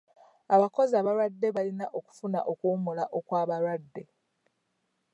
Abakozi 0.55 0.93
abalwadde 0.97 1.47
balina 1.55 1.85
okufuna 1.97 2.39
okuwummula 2.51 3.03
okw'abalwadde. 3.17 4.03